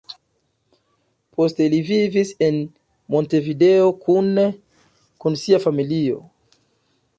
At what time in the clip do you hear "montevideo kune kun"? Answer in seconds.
3.17-5.41